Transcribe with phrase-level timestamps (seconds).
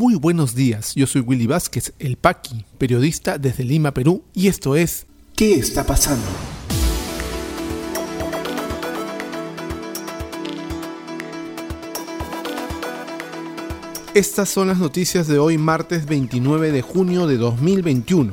[0.00, 4.74] Muy buenos días, yo soy Willy Vázquez, el Paqui, periodista desde Lima, Perú, y esto
[4.74, 5.04] es
[5.36, 6.24] ¿Qué está pasando?
[14.14, 18.32] Estas son las noticias de hoy, martes 29 de junio de 2021.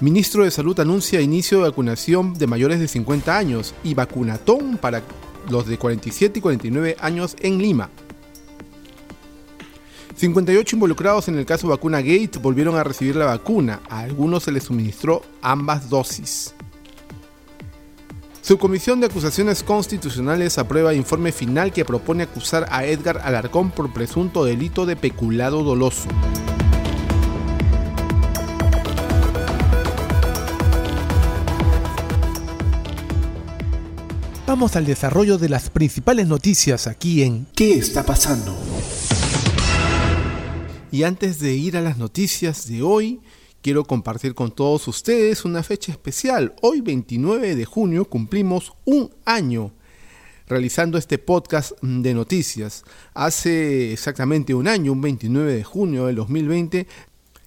[0.00, 5.02] Ministro de Salud anuncia inicio de vacunación de mayores de 50 años y vacunatón para
[5.50, 7.90] los de 47 y 49 años en Lima.
[10.20, 13.80] 58 involucrados en el caso Vacuna Gate volvieron a recibir la vacuna.
[13.88, 16.54] A algunos se les suministró ambas dosis.
[18.42, 24.44] Subcomisión de Acusaciones Constitucionales aprueba informe final que propone acusar a Edgar Alarcón por presunto
[24.44, 26.10] delito de peculado doloso.
[34.46, 38.54] Vamos al desarrollo de las principales noticias aquí en ¿Qué está pasando?
[40.92, 43.20] Y antes de ir a las noticias de hoy,
[43.62, 46.56] quiero compartir con todos ustedes una fecha especial.
[46.62, 49.70] Hoy 29 de junio cumplimos un año
[50.48, 52.82] realizando este podcast de noticias.
[53.14, 56.88] Hace exactamente un año, un 29 de junio del 2020,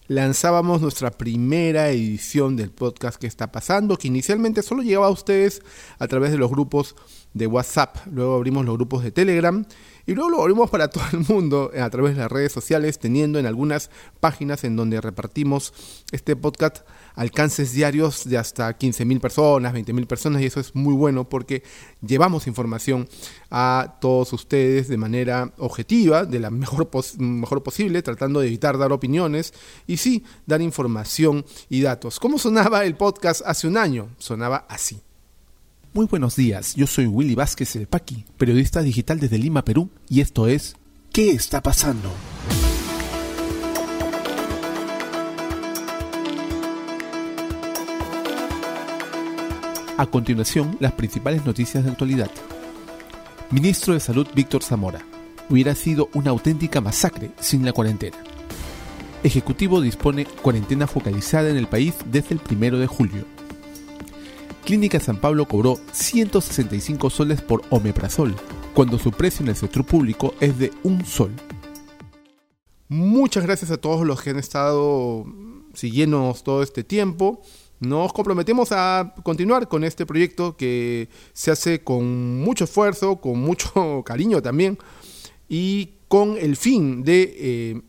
[0.08, 5.62] lanzábamos nuestra primera edición del podcast que está pasando, que inicialmente solo llegaba a ustedes
[6.00, 6.96] a través de los grupos
[7.34, 9.66] de WhatsApp, luego abrimos los grupos de Telegram
[10.06, 13.40] y luego lo abrimos para todo el mundo a través de las redes sociales, teniendo
[13.40, 15.74] en algunas páginas en donde repartimos
[16.12, 21.28] este podcast alcances diarios de hasta 15.000 personas, 20.000 personas y eso es muy bueno
[21.30, 21.64] porque
[22.02, 23.08] llevamos información
[23.50, 26.90] a todos ustedes de manera objetiva, de la mejor,
[27.20, 29.54] mejor posible, tratando de evitar dar opiniones
[29.88, 32.20] y sí, dar información y datos.
[32.20, 34.10] ¿Cómo sonaba el podcast hace un año?
[34.18, 35.02] Sonaba así.
[35.94, 40.22] Muy buenos días, yo soy Willy Vázquez El Paqui, periodista digital desde Lima, Perú, y
[40.22, 40.76] esto es
[41.14, 42.10] ¿Qué está pasando?
[49.96, 52.32] A continuación, las principales noticias de actualidad.
[53.52, 55.06] Ministro de Salud Víctor Zamora.
[55.52, 58.18] Hubiera sido una auténtica masacre sin la cuarentena.
[59.24, 63.26] Ejecutivo dispone cuarentena focalizada en el país desde el primero de julio.
[64.66, 68.36] Clínica San Pablo cobró 165 soles por omeprazol,
[68.74, 71.32] cuando su precio en el sector público es de un sol.
[72.88, 75.24] Muchas gracias a todos los que han estado
[75.76, 77.44] siguiéndonos todo este tiempo.
[77.80, 84.04] Nos comprometemos a continuar con este proyecto que se hace con mucho esfuerzo, con mucho
[84.06, 84.78] cariño también,
[85.50, 87.82] y con el fin de eh,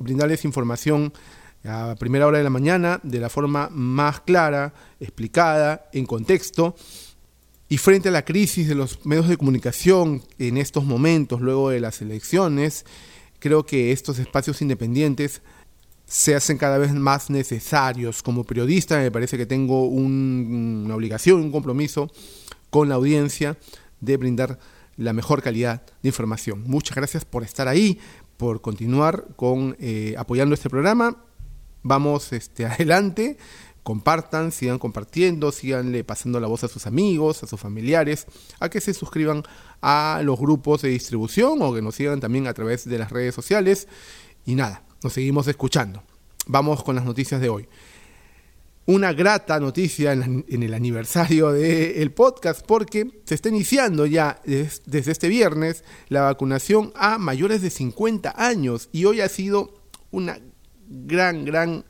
[0.00, 1.12] brindarles información
[1.64, 6.76] a primera hora de la mañana de la forma más clara, explicada, en contexto.
[7.68, 11.80] Y frente a la crisis de los medios de comunicación en estos momentos, luego de
[11.80, 12.86] las elecciones,
[13.40, 15.42] creo que estos espacios independientes
[16.06, 18.22] se hacen cada vez más necesarios.
[18.22, 22.10] Como periodista me parece que tengo una obligación, un compromiso
[22.70, 23.58] con la audiencia
[24.00, 24.58] de brindar
[24.96, 26.64] la mejor calidad de información.
[26.66, 27.98] Muchas gracias por estar ahí,
[28.36, 31.16] por continuar con eh, apoyando este programa
[31.86, 33.38] vamos este, adelante,
[33.82, 38.26] compartan, sigan compartiendo, siganle pasando la voz a sus amigos, a sus familiares,
[38.58, 39.44] a que se suscriban
[39.80, 43.34] a los grupos de distribución o que nos sigan también a través de las redes
[43.34, 43.86] sociales.
[44.44, 46.02] Y nada, seguimos escuchando.
[46.46, 47.68] Vamos con las noticias de hoy.
[48.86, 55.28] Una grata noticia en, el aniversario del podcast porque se está iniciando ya desde este
[55.28, 59.74] viernes la vacunación a mayores de 50 años y hoy ha sido
[60.12, 60.38] una
[60.88, 61.84] gran, gran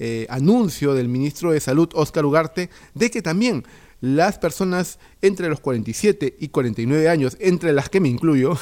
[0.00, 3.64] eh, anuncio del ministro de Salud, Óscar Ugarte, de que también
[4.00, 8.58] las personas entre los 47 y 49 años, entre las que me incluyo,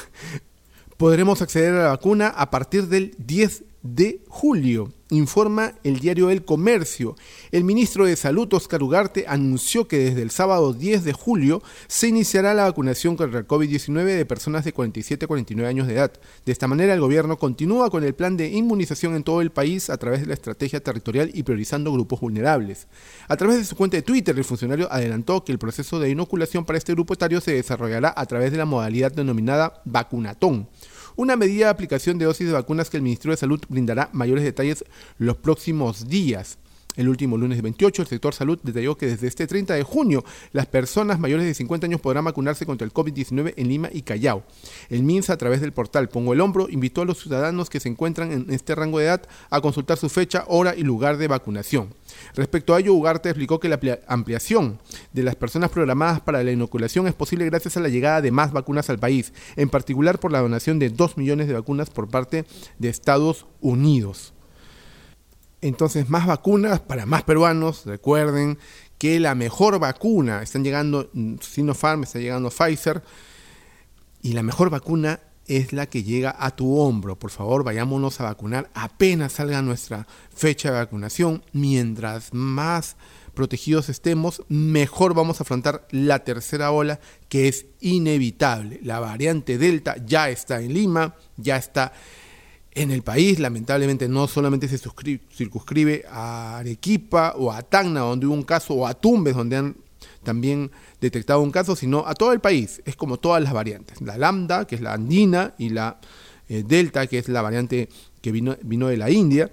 [0.99, 6.45] podremos acceder a la vacuna a partir del 10 de julio, informa el diario El
[6.45, 7.17] Comercio.
[7.51, 12.09] El ministro de Salud, Oscar Ugarte, anunció que desde el sábado 10 de julio se
[12.09, 16.13] iniciará la vacunación contra el COVID-19 de personas de 47 a 49 años de edad.
[16.45, 19.89] De esta manera, el gobierno continúa con el plan de inmunización en todo el país
[19.89, 22.87] a través de la estrategia territorial y priorizando grupos vulnerables.
[23.29, 26.67] A través de su cuenta de Twitter, el funcionario adelantó que el proceso de inoculación
[26.67, 30.69] para este grupo etario se desarrollará a través de la modalidad denominada vacunatón
[31.17, 34.45] una medida de aplicación de dosis de vacunas que el Ministerio de Salud brindará mayores
[34.45, 34.85] detalles
[35.19, 36.59] los próximos días.
[36.97, 40.67] El último lunes 28, el sector salud detalló que desde este 30 de junio las
[40.67, 44.43] personas mayores de 50 años podrán vacunarse contra el COVID-19 en Lima y Callao.
[44.89, 47.89] El MINSA, a través del portal Pongo el Hombro, invitó a los ciudadanos que se
[47.89, 51.95] encuentran en este rango de edad a consultar su fecha, hora y lugar de vacunación.
[52.35, 53.79] Respecto a ello, Ugarte explicó que la
[54.09, 54.81] ampliación
[55.13, 58.53] de las personas programadas para la inoculación es posible gracias a la llegada de más
[58.53, 62.45] vacunas al país, en particular por la donación de 2 millones de vacunas por parte
[62.79, 64.35] de Estados Unidos.
[65.63, 67.85] Entonces, más vacunas para más peruanos.
[67.87, 68.59] Recuerden
[68.99, 71.11] que la mejor vacuna, están llegando
[71.41, 73.03] Sinopharm, está llegando Pfizer,
[74.23, 77.19] y la mejor vacuna es la que llega a tu hombro.
[77.19, 81.43] Por favor, vayámonos a vacunar apenas salga nuestra fecha de vacunación.
[81.53, 82.97] Mientras más
[83.35, 88.81] protegidos estemos, mejor vamos a afrontar la tercera ola que es inevitable.
[88.83, 91.93] La variante Delta ya está en Lima, ya está
[92.73, 98.35] en el país, lamentablemente, no solamente se circunscribe a Arequipa o a Tacna, donde hubo
[98.35, 99.77] un caso, o a Tumbes, donde han
[100.23, 100.71] también
[101.01, 102.81] detectado un caso, sino a todo el país.
[102.85, 104.01] Es como todas las variantes.
[104.01, 106.01] La lambda, que es la andina, y la
[106.49, 107.89] eh, delta, que es la variante
[108.21, 109.51] que vino, de la India,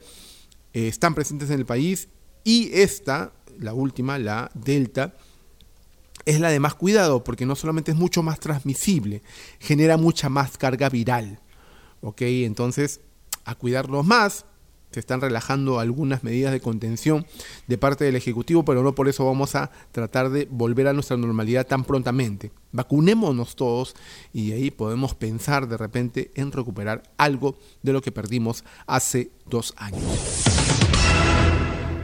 [0.74, 2.10] eh, están presentes en el país.
[2.44, 5.16] Y esta, la última, la delta,
[6.25, 9.24] es la de más cuidado, porque no solamente es mucho más transmisible,
[9.60, 11.40] genera mucha más carga viral.
[12.02, 12.22] ¿Ok?
[12.22, 13.02] Entonces,
[13.48, 14.46] a cuidarlos más.
[14.92, 17.26] Se están relajando algunas medidas de contención
[17.68, 21.18] de parte del Ejecutivo, pero no por eso vamos a tratar de volver a nuestra
[21.18, 22.52] normalidad tan prontamente.
[22.72, 23.96] Vacunémonos todos
[24.32, 29.74] y ahí podemos pensar de repente en recuperar algo de lo que perdimos hace dos
[29.76, 30.04] años.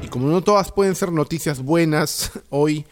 [0.02, 2.86] Y como no todas pueden ser noticias buenas, hoy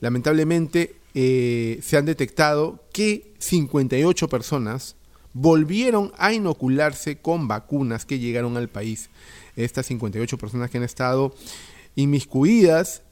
[0.00, 4.96] lamentablemente eh, se han detectado que 58 personas
[5.32, 9.10] volvieron a inocularse con vacunas que llegaron al país.
[9.56, 11.34] Estas 58 personas que han estado
[11.96, 13.02] inmiscuidas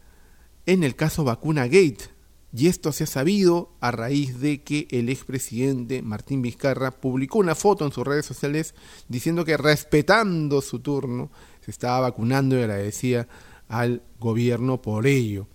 [0.67, 2.11] en el caso Vacuna Gate.
[2.53, 7.55] Y esto se ha sabido a raíz de que el expresidente Martín Vizcarra publicó una
[7.55, 8.75] foto en sus redes sociales
[9.09, 11.31] diciendo que respetando su turno
[11.61, 13.29] se estaba vacunando y agradecía
[13.69, 15.47] al gobierno por ello.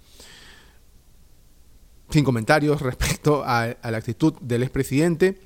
[2.09, 5.39] Sin comentarios respecto a, la actitud del expresidente,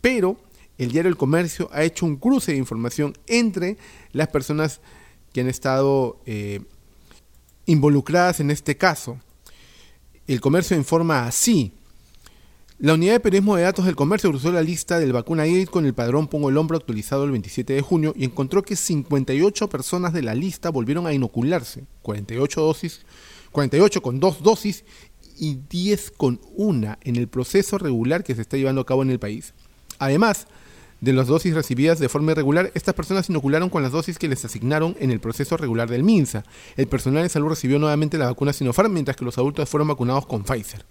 [0.00, 0.38] pero
[0.78, 3.76] el diario El Comercio ha hecho un cruce de información entre
[4.12, 4.80] las personas
[5.32, 6.60] que han estado eh,
[7.66, 9.18] involucradas en este caso.
[10.26, 11.72] El Comercio informa así.
[12.78, 15.86] La unidad de periodismo de datos del comercio cruzó la lista del vacuna Gate con
[15.86, 20.12] el padrón Pongo el Hombro actualizado el 27 de junio y encontró que 58 personas
[20.12, 23.00] de la lista volvieron a inocularse, 48 dosis,
[23.52, 24.84] 48 con dos dosis
[25.38, 29.10] y 10 con una en el proceso regular que se está llevando a cabo en
[29.10, 29.54] el país.
[29.98, 30.46] Además,
[31.00, 34.44] de las dosis recibidas de forma irregular, estas personas inocularon con las dosis que les
[34.44, 36.44] asignaron en el proceso regular del MINSA.
[36.76, 40.26] El personal de salud recibió nuevamente la vacuna Sinopharm, mientras que los adultos fueron vacunados
[40.26, 40.84] con Pfizer.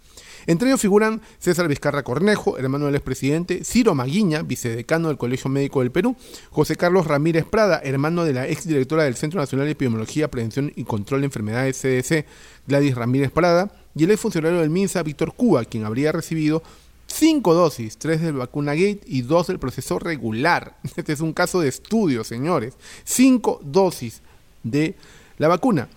[0.47, 5.79] Entre ellos figuran César Vizcarra Cornejo, hermano del expresidente, Ciro Maguiña, vicedecano del Colegio Médico
[5.79, 6.15] del Perú,
[6.51, 10.83] José Carlos Ramírez Prada, hermano de la exdirectora del Centro Nacional de Epidemiología, Prevención y
[10.83, 12.25] Control de Enfermedades CDC,
[12.67, 16.61] Gladys Ramírez Prada, y el exfuncionario del MINSA, Víctor Cuba, quien habría recibido
[17.07, 20.77] cinco dosis, tres del vacuna Gate y dos del proceso regular.
[20.95, 22.75] Este es un caso de estudio, señores.
[23.03, 24.21] Cinco dosis
[24.63, 24.95] de
[25.37, 25.89] la vacuna.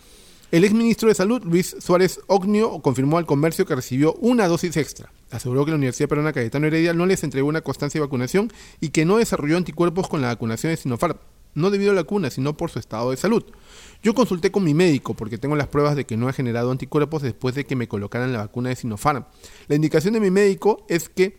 [0.51, 5.13] El exministro de Salud, Luis Suárez Ognio, confirmó al comercio que recibió una dosis extra.
[5.31, 8.51] Aseguró que la Universidad Peruana Cayetano Heredia no les entregó una constancia de vacunación
[8.81, 11.19] y que no desarrolló anticuerpos con la vacunación de Sinopharm
[11.55, 13.45] no debido a la cuna, sino por su estado de salud.
[14.03, 17.23] Yo consulté con mi médico porque tengo las pruebas de que no he generado anticuerpos
[17.23, 19.25] después de que me colocaran la vacuna de Sinopharm.
[19.67, 21.39] La indicación de mi médico es que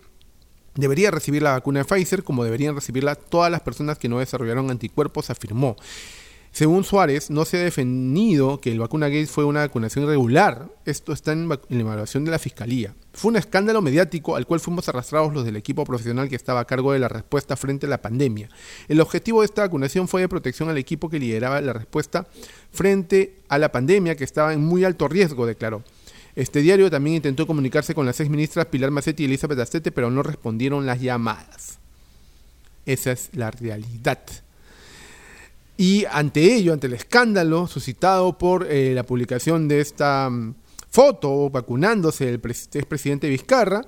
[0.75, 4.69] debería recibir la vacuna de Pfizer como deberían recibirla todas las personas que no desarrollaron
[4.69, 5.77] anticuerpos, afirmó.
[6.51, 10.69] Según Suárez, no se ha definido que el vacuna Gates fue una vacunación irregular.
[10.85, 12.95] Esto está en, la evaluación de la Fiscalía.
[13.13, 16.65] Fue un escándalo mediático al cual fuimos arrastrados los del equipo profesional que estaba a
[16.65, 18.49] cargo de la respuesta frente a la pandemia.
[18.87, 22.27] El objetivo de esta vacunación fue de protección al equipo que lideraba la respuesta
[22.71, 25.83] frente a la pandemia que estaba en muy alto riesgo, declaró.
[26.35, 30.09] Este diario también intentó comunicarse con las seis ministras Pilar Macetti y Elizabeth Astete, pero
[30.09, 31.79] no respondieron las llamadas.
[32.85, 34.19] Esa es la realidad.
[35.79, 40.55] Y ante ello, ante el escándalo suscitado por eh, la publicación de esta mm,
[40.91, 43.85] foto vacunándose el expresidente Vizcarra,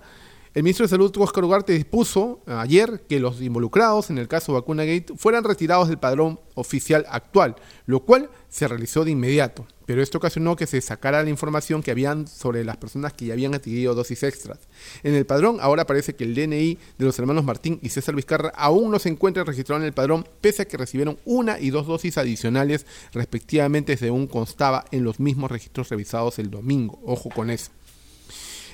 [0.54, 4.84] El ministro de Salud, Oscar Ugarte, dispuso ayer que los involucrados en el caso Vacuna
[4.84, 7.56] Gate fueran retirados del padrón oficial actual,
[7.86, 9.66] lo cual se realizó de inmediato.
[9.86, 13.34] Pero esto ocasionó que se sacara la información que habían sobre las personas que ya
[13.34, 14.60] habían adquirido dosis extras.
[15.04, 18.52] En el padrón ahora parece que el DNI de los hermanos Martín y César Vizcarra
[18.54, 21.88] aún no se encuentra registrado en el padrón, pese a que recibieron una y dos
[21.88, 27.00] dosis adicionales respectivamente según constaba en los mismos registros revisados el domingo.
[27.06, 27.72] Ojo con eso.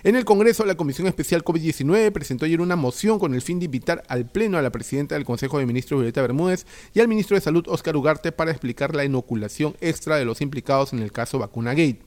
[0.07, 3.65] En el Congreso, la Comisión Especial COVID-19 presentó ayer una moción con el fin de
[3.65, 7.35] invitar al Pleno a la presidenta del Consejo de Ministros, Violeta Bermúdez, y al ministro
[7.35, 11.39] de Salud, Óscar Ugarte, para explicar la inoculación extra de los implicados en el caso
[11.39, 11.99] Vacuna Gate.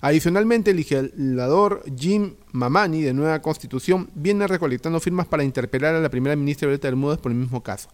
[0.00, 6.10] Adicionalmente, el legislador Jim Mamani, de Nueva Constitución, viene recolectando firmas para interpelar a la
[6.10, 7.88] primera ministra Violeta Bermúdez por el mismo caso.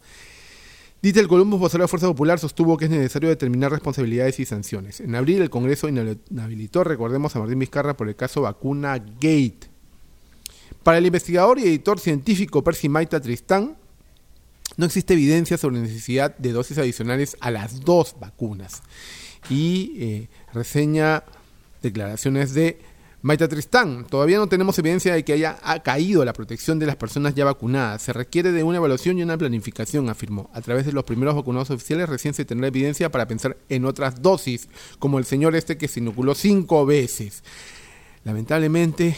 [1.04, 5.00] El Columbus, vocero de Fuerza Popular, sostuvo que es necesario determinar responsabilidades y sanciones.
[5.00, 9.68] En abril, el Congreso inhabilitó, recordemos, a Martín Vizcarra por el caso Vacuna Gate.
[10.82, 13.76] Para el investigador y editor científico Percy Maita Tristán,
[14.78, 18.82] no existe evidencia sobre la necesidad de dosis adicionales a las dos vacunas.
[19.50, 21.24] Y eh, reseña
[21.82, 22.78] declaraciones de
[23.24, 27.34] Maita Tristán, todavía no tenemos evidencia de que haya caído la protección de las personas
[27.34, 28.02] ya vacunadas.
[28.02, 30.50] Se requiere de una evaluación y una planificación, afirmó.
[30.52, 34.20] A través de los primeros vacunados oficiales recién se tendrá evidencia para pensar en otras
[34.20, 37.42] dosis, como el señor este que se inoculó cinco veces.
[38.24, 39.16] Lamentablemente,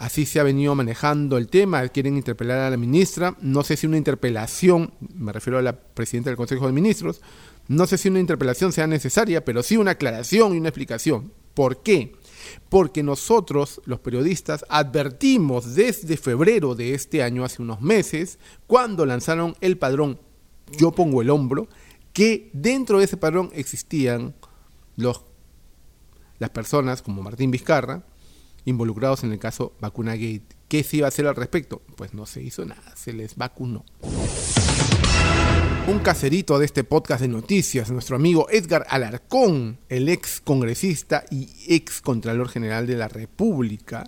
[0.00, 1.86] así se ha venido manejando el tema.
[1.90, 3.36] Quieren interpelar a la ministra.
[3.40, 7.20] No sé si una interpelación, me refiero a la presidenta del Consejo de Ministros,
[7.68, 11.32] no sé si una interpelación sea necesaria, pero sí una aclaración y una explicación.
[11.54, 12.17] ¿Por qué?
[12.68, 19.56] Porque nosotros, los periodistas, advertimos desde febrero de este año, hace unos meses, cuando lanzaron
[19.60, 20.20] el padrón
[20.76, 21.68] Yo pongo el hombro,
[22.12, 24.34] que dentro de ese padrón existían
[24.96, 25.22] los,
[26.38, 28.04] las personas como Martín Vizcarra,
[28.64, 30.56] involucrados en el caso Vacuna Gate.
[30.68, 31.80] ¿Qué se iba a hacer al respecto?
[31.96, 33.84] Pues no se hizo nada, se les vacunó
[35.88, 41.48] un caserito de este podcast de noticias, nuestro amigo Edgar Alarcón, el ex congresista y
[41.66, 44.04] ex contralor general de la República.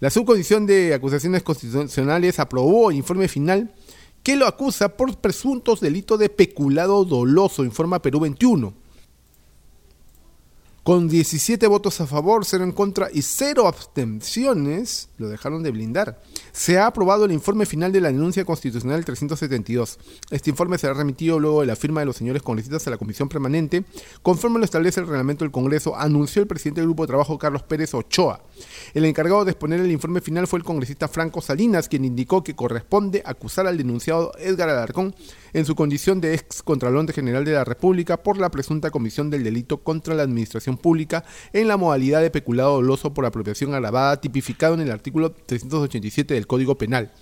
[0.00, 3.72] La subcomisión de acusaciones constitucionales aprobó el informe final
[4.24, 8.74] que lo acusa por presuntos delitos de peculado doloso, informa Perú 21
[10.82, 16.22] con 17 votos a favor, 0 en contra y 0 abstenciones, lo dejaron de blindar.
[16.52, 19.98] Se ha aprobado el informe final de la denuncia constitucional 372.
[20.30, 23.28] Este informe será remitido luego de la firma de los señores congresistas a la comisión
[23.28, 23.84] permanente,
[24.22, 27.62] conforme lo establece el reglamento del Congreso, anunció el presidente del grupo de trabajo Carlos
[27.62, 28.42] Pérez Ochoa.
[28.94, 32.56] El encargado de exponer el informe final fue el congresista Franco Salinas, quien indicó que
[32.56, 35.14] corresponde acusar al denunciado Edgar Alarcón
[35.52, 39.44] en su condición de ex Contralor General de la República por la presunta comisión del
[39.44, 44.74] delito contra la administración pública en la modalidad de peculado doloso por apropiación agravada tipificado
[44.74, 47.12] en el artículo 387 del Código Penal.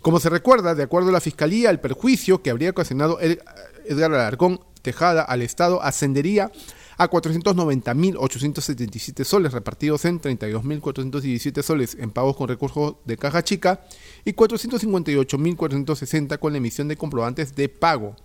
[0.00, 4.60] Como se recuerda, de acuerdo a la Fiscalía, el perjuicio que habría ocasionado Edgar Alarcón
[4.82, 6.52] Tejada al Estado ascendería
[6.96, 13.84] a 490.877 soles repartidos en 32.417 soles en pagos con recursos de caja chica
[14.24, 18.16] y 458.460 con la emisión de comprobantes de pago.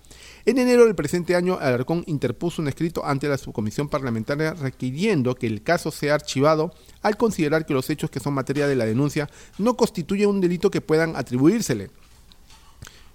[0.46, 5.48] En enero del presente año, Alarcón interpuso un escrito ante la subcomisión parlamentaria requiriendo que
[5.48, 9.30] el caso sea archivado al considerar que los hechos que son materia de la denuncia
[9.58, 11.90] no constituyen un delito que puedan atribuírsele.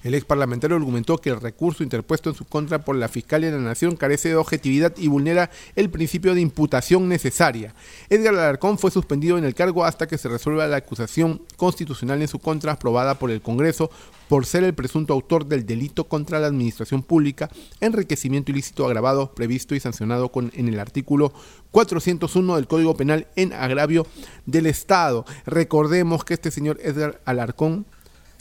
[0.04, 3.56] El ex parlamentario argumentó que el recurso interpuesto en su contra por la Fiscalía de
[3.56, 7.74] la Nación carece de objetividad y vulnera el principio de imputación necesaria.
[8.10, 12.28] Edgar Alarcón fue suspendido en el cargo hasta que se resuelva la acusación constitucional en
[12.28, 13.90] su contra aprobada por el Congreso
[14.28, 17.48] por ser el presunto autor del delito contra la administración pública,
[17.80, 21.32] enriquecimiento ilícito agravado previsto y sancionado con, en el artículo
[21.70, 24.06] 401 del Código Penal en agravio
[24.44, 25.24] del Estado.
[25.46, 27.86] Recordemos que este señor Edgar Alarcón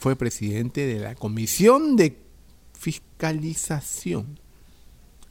[0.04, 2.18] fue presidente de la Comisión de
[2.78, 4.38] Fiscalización.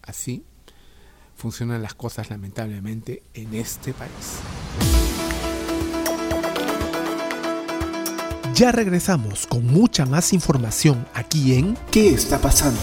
[0.01, 0.45] Así
[1.37, 4.39] funcionan las cosas lamentablemente en este país.
[8.55, 12.81] Ya regresamos con mucha más información aquí en ¿Qué está pasando?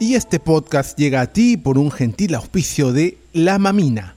[0.00, 4.16] Y este podcast llega a ti por un gentil auspicio de La Mamina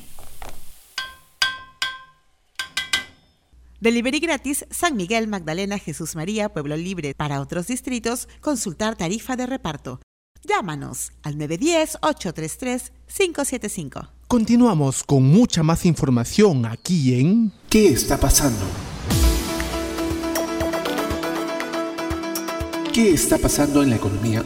[3.81, 7.15] Delivery gratis San Miguel, Magdalena, Jesús María, Pueblo Libre.
[7.15, 9.99] Para otros distritos, consultar tarifa de reparto.
[10.43, 14.09] Llámanos al 910-833-575.
[14.27, 18.63] Continuamos con mucha más información aquí en ¿Qué está pasando?
[22.93, 24.43] ¿Qué está pasando en la economía?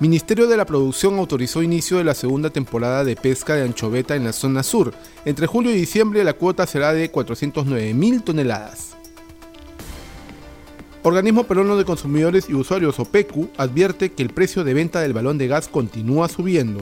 [0.00, 4.24] Ministerio de la Producción autorizó inicio de la segunda temporada de pesca de anchoveta en
[4.24, 4.94] la zona sur.
[5.26, 8.96] Entre julio y diciembre la cuota será de 409 mil toneladas.
[11.02, 15.36] Organismo Peruano de Consumidores y Usuarios OPECU advierte que el precio de venta del balón
[15.36, 16.80] de gas continúa subiendo.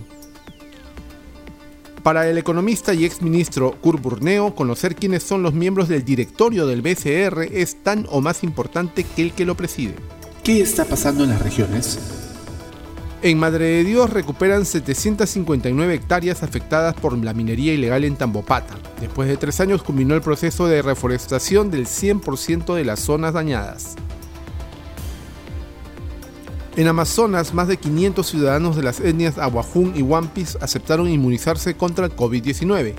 [2.05, 6.83] Para el economista y exministro Kurt Burneo, conocer quiénes son los miembros del directorio del
[6.83, 9.97] BCR es tan o más importante que el que lo preside.
[10.45, 12.28] ¿Qué está pasando en las regiones?
[13.21, 18.79] En Madre de Dios recuperan 759 hectáreas afectadas por la minería ilegal en Tambopata.
[19.01, 23.97] Después de tres años culminó el proceso de reforestación del 100% de las zonas dañadas.
[26.77, 32.07] En Amazonas, más de 500 ciudadanos de las etnias Aguajún y Wampis aceptaron inmunizarse contra
[32.07, 32.95] el COVID-19.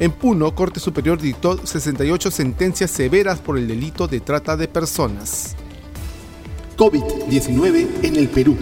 [0.00, 5.54] En Puno, Corte Superior dictó 68 sentencias severas por el delito de trata de personas.
[6.76, 8.56] COVID-19 en el Perú.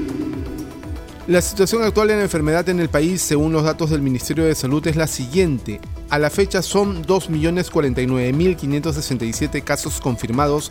[1.26, 4.54] La situación actual de la enfermedad en el país, según los datos del Ministerio de
[4.54, 5.80] Salud, es la siguiente.
[6.10, 10.70] A la fecha son 2.049.567 casos confirmados,